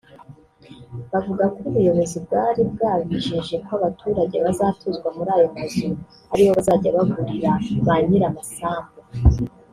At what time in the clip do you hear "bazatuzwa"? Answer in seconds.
4.45-5.07